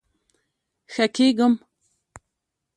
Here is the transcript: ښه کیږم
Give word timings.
ښه 0.93 1.05
کیږم 1.15 1.53